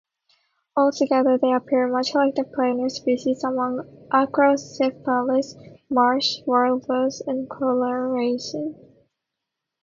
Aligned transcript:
Altogether, 0.75 1.37
they 1.37 1.53
appear 1.53 1.87
much 1.87 2.15
like 2.15 2.33
the 2.33 2.43
plainer 2.43 2.89
species 2.89 3.43
among 3.43 3.87
"Acrocephalus" 4.11 5.55
marsh-warblers 5.91 7.21
in 7.27 7.45
coloration. 7.47 8.73